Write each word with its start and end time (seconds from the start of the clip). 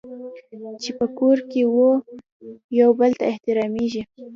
چې 0.81 0.89
په 0.99 1.05
کور 1.17 1.37
کې 1.51 1.61
وو 1.73 1.89
یو 2.79 2.89
بل 2.99 3.11
ته 3.19 3.25
حرامېږي. 3.37 4.03